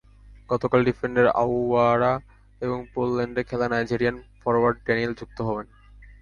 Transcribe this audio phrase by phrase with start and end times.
[0.49, 2.13] গতবারের ডিফেন্ডার আওয়ারা
[2.61, 5.67] এবং পোল্যান্ডে খেলা নাইজেরিয়ান ফরোয়ার্ড ড্যানিয়েল যুক্ত হবেন।